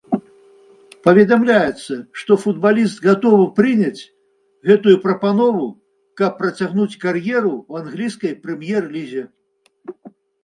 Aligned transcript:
Паведамляецца, 1.07 1.95
што 2.21 2.37
футбаліст 2.43 2.95
гатовы 3.09 3.43
прыняць 3.59 4.07
гэтую 4.69 4.95
прапанову, 5.05 5.67
каб 6.21 6.31
працягнуць 6.45 6.99
кар'еру 7.03 7.53
ў 7.59 7.73
англійскай 7.83 8.33
прэм'ер-лізе. 8.47 9.23